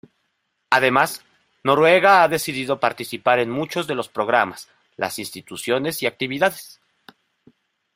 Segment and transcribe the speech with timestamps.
[0.71, 1.23] Además,
[1.63, 6.81] Noruega ha decidido participar en muchos de los programas, las instituciones y actividades.